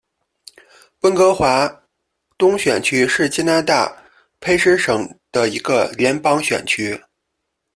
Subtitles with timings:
[1.01, 1.83] 温哥华
[2.35, 3.95] 东选区是加拿大
[4.39, 6.99] 卑诗省的一个联邦选区。